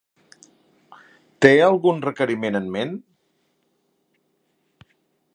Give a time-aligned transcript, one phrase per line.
[1.45, 2.95] Té algun requeriment en ment?